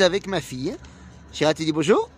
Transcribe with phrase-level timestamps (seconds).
[0.00, 0.74] avec ma fille.
[1.34, 2.08] Chira, tu dis bonjour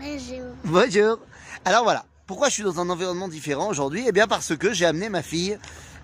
[0.00, 0.42] Bonjour.
[0.64, 1.18] Bonjour.
[1.64, 4.02] Alors voilà, pourquoi je suis dans un environnement différent aujourd'hui?
[4.08, 5.56] Eh bien parce que j'ai amené ma fille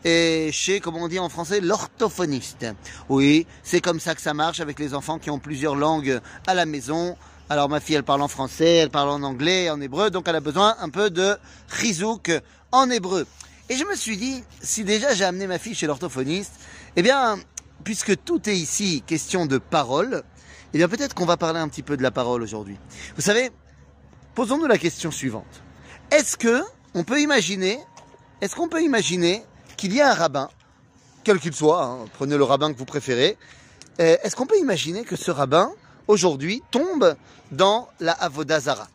[0.04, 2.66] et chez, comment on dit en français, l'orthophoniste.
[3.08, 6.54] Oui, c'est comme ça que ça marche avec les enfants qui ont plusieurs langues à
[6.54, 7.16] la maison.
[7.48, 10.36] Alors ma fille, elle parle en français, elle parle en anglais, en hébreu, donc elle
[10.36, 11.36] a besoin un peu de
[11.80, 12.30] chizouk
[12.70, 13.26] en hébreu.
[13.70, 16.52] Et je me suis dit, si déjà j'ai amené ma fille chez l'orthophoniste,
[16.94, 17.40] eh bien,
[17.82, 20.22] puisque tout est ici question de parole,
[20.72, 22.76] eh bien peut-être qu'on va parler un petit peu de la parole aujourd'hui.
[23.16, 23.50] Vous savez,
[24.34, 25.62] posons-nous la question suivante.
[26.10, 26.62] Est-ce que
[26.94, 27.78] on peut imaginer,
[28.56, 29.44] qu'on peut imaginer
[29.76, 30.48] qu'il y a un rabbin,
[31.24, 33.36] quel qu'il soit, hein, prenez le rabbin que vous préférez,
[34.00, 35.70] euh, est-ce qu'on peut imaginer que ce rabbin,
[36.08, 37.14] aujourd'hui, tombe
[37.52, 38.88] dans la Avodazara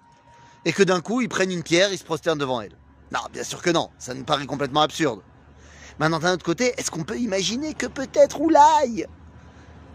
[0.65, 2.76] et que d'un coup, il prenne une pierre, il se prosterne devant elle?
[3.12, 5.21] Non, bien sûr que non, ça nous paraît complètement absurde.
[5.99, 9.05] Maintenant, d'un autre côté, est-ce qu'on peut imaginer que peut-être Oulaï,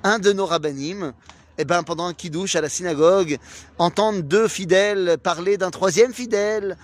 [0.05, 1.13] un de nos rabbinim,
[1.61, 3.39] eh ben, pendant un kidouche à la synagogue,
[3.79, 6.79] entendre deux fidèles parler d'un troisième fidèle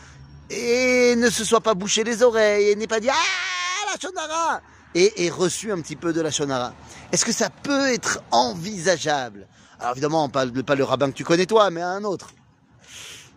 [0.50, 4.60] et ne se soit pas bouché les oreilles et n'ait pas dit Ah, la shonara
[4.94, 6.74] et, et reçu un petit peu de la shonara.
[7.10, 9.46] Est-ce que ça peut être envisageable?
[9.80, 12.34] Alors évidemment, pas, pas le rabbin que tu connais toi, mais un autre.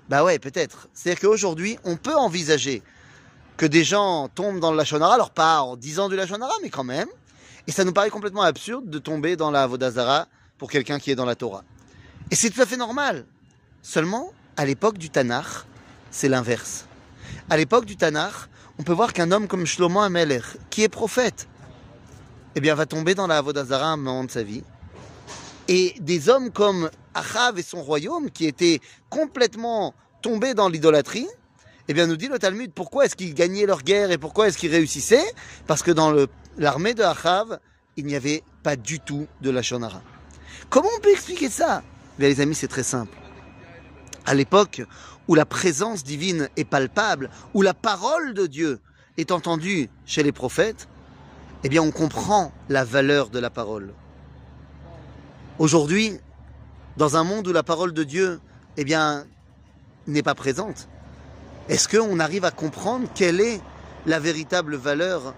[0.10, 0.90] Bah ouais, peut-être.
[0.94, 2.84] C'est-à-dire qu'aujourd'hui, on peut envisager
[3.56, 6.84] que des gens tombent dans le Lachonara, alors pas en disant du Lachonara, mais quand
[6.84, 7.08] même.
[7.68, 10.28] Et ça nous paraît complètement absurde de tomber dans la Vodazara
[10.60, 11.64] pour quelqu'un qui est dans la Torah.
[12.30, 13.26] Et c'est tout à fait normal.
[13.82, 15.66] Seulement, à l'époque du Tanakh,
[16.12, 16.86] c'est l'inverse.
[17.50, 18.34] À l'époque du Tanakh,
[18.78, 21.48] on peut voir qu'un homme comme Shlomo Ameler, qui est prophète,
[22.56, 24.64] eh bien, va tomber dans la Avodazara à un moment de sa vie.
[25.68, 31.28] Et des hommes comme Achav et son royaume, qui étaient complètement tombés dans l'idolâtrie,
[31.88, 34.58] eh bien, nous dit le Talmud, pourquoi est-ce qu'ils gagnaient leur guerre et pourquoi est-ce
[34.58, 35.34] qu'ils réussissaient?
[35.68, 36.14] Parce que dans
[36.58, 37.60] l'armée de Achav,
[37.98, 40.02] il n'y avait pas du tout de la Shonara.
[40.70, 41.84] Comment on peut expliquer ça?
[42.18, 43.16] Bien, les amis, c'est très simple.
[44.26, 44.82] À l'époque
[45.28, 48.80] où la présence divine est palpable, où la parole de Dieu
[49.18, 50.88] est entendue chez les prophètes,
[51.64, 53.94] eh bien, on comprend la valeur de la parole.
[55.60, 56.20] Aujourd'hui,
[56.98, 58.40] dans un monde où la parole de Dieu,
[58.78, 59.26] eh bien,
[60.08, 60.88] n'est pas présente,
[61.68, 63.62] est-ce qu'on arrive à comprendre quelle est
[64.06, 65.34] la véritable valeur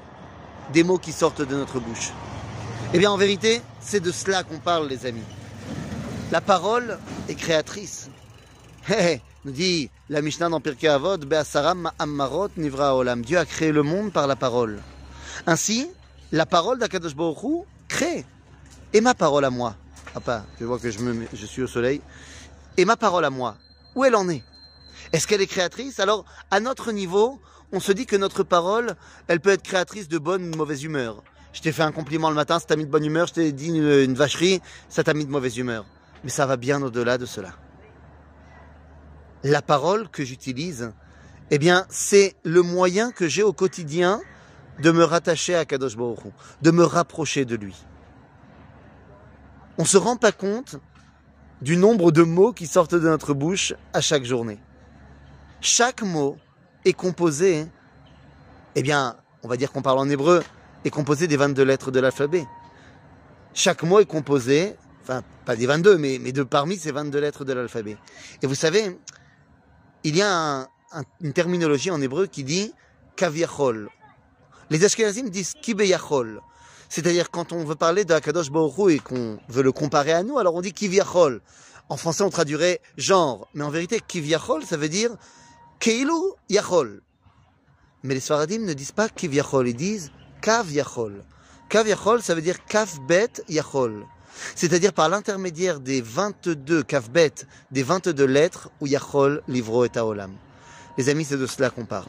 [0.71, 2.11] des mots qui sortent de notre bouche?
[2.93, 5.23] Eh bien, en vérité, c'est de cela qu'on parle, les amis.
[6.31, 6.97] La parole
[7.27, 8.09] est créatrice.
[9.45, 13.21] nous dit la Mishnah dans Pirkei Avot, Be'asaram Ammarot Nivra Olam.
[13.23, 14.79] Dieu a créé le monde par la parole.
[15.47, 15.89] Ainsi,
[16.31, 17.15] la parole d'Akadosh
[17.87, 18.25] crée.
[18.93, 19.75] Et ma parole à moi.
[20.13, 22.01] Papa, je vois que je, suis au soleil.
[22.77, 23.55] Et ma parole à moi,
[23.95, 24.43] où elle en est?
[25.13, 25.99] Est-ce qu'elle est créatrice?
[25.99, 27.39] Alors, à notre niveau,
[27.71, 28.95] on se dit que notre parole,
[29.27, 31.23] elle peut être créatrice de bonne ou mauvaise humeur.
[31.53, 33.27] Je t'ai fait un compliment le matin, ça t'a mis de bonne humeur.
[33.27, 35.85] Je t'ai dit une, vacherie, ça t'a mis de mauvaise humeur.
[36.23, 37.49] Mais ça va bien au-delà de cela.
[39.43, 40.93] La parole que j'utilise,
[41.49, 44.21] eh bien, c'est le moyen que j'ai au quotidien
[44.79, 46.19] de me rattacher à Kadosh Baruch
[46.61, 47.75] de me rapprocher de lui.
[49.77, 50.77] On se rend pas compte
[51.61, 54.59] du nombre de mots qui sortent de notre bouche à chaque journée.
[55.59, 56.37] Chaque mot
[56.85, 57.67] est composé,
[58.75, 60.43] eh bien, on va dire qu'on parle en hébreu,
[60.85, 62.45] est composé des 22 lettres de l'alphabet.
[63.53, 67.45] Chaque mot est composé, enfin, pas des 22, mais, mais de parmi ces 22 lettres
[67.45, 67.97] de l'alphabet.
[68.41, 68.97] Et vous savez,
[70.03, 70.61] il y a un,
[70.93, 72.73] un, une terminologie en hébreu qui dit
[73.15, 73.89] kaviachol.
[74.69, 76.41] Les Ashkenazim disent kibeyachol.
[76.89, 80.39] C'est-à-dire quand on veut parler de Akadosh Baruch et qu'on veut le comparer à nous,
[80.39, 81.41] alors on dit kiviachol.
[81.89, 83.47] En français, on traduirait genre.
[83.53, 85.11] Mais en vérité, kiviachol, ça veut dire
[85.79, 86.11] keilu
[86.49, 87.01] yachol.
[88.03, 91.23] Mais les Sfaradim ne disent pas kiviachol, ils disent kav yachol.
[91.69, 94.05] Kav yachol, ça veut dire kaf bet yachol.
[94.55, 97.33] C'est-à-dire par l'intermédiaire des 22 kafbet,
[97.71, 100.33] des 22 lettres où Yachol, Livro et Taolam.
[100.97, 102.07] Les amis, c'est de cela qu'on parle.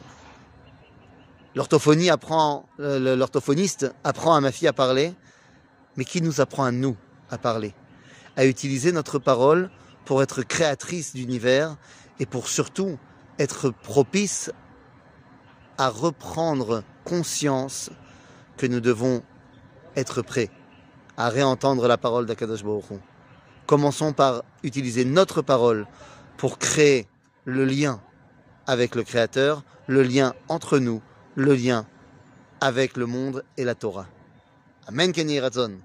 [1.55, 5.13] L'orthophonie apprend, l'orthophoniste apprend à ma fille à parler,
[5.95, 6.97] mais qui nous apprend à nous
[7.29, 7.73] à parler?
[8.35, 9.69] À utiliser notre parole
[10.05, 11.77] pour être créatrice d'univers
[12.19, 12.97] et pour surtout
[13.37, 14.51] être propice
[15.77, 17.91] à reprendre conscience
[18.57, 19.23] que nous devons
[19.95, 20.49] être prêts
[21.17, 22.99] à réentendre la parole d'Akadosh Baruch.
[23.65, 25.87] Commençons par utiliser notre parole
[26.37, 27.07] pour créer
[27.45, 28.01] le lien
[28.67, 31.01] avec le Créateur, le lien entre nous,
[31.35, 31.85] le lien
[32.61, 34.07] avec le monde et la Torah.
[34.87, 35.79] Amen Kenny Razon.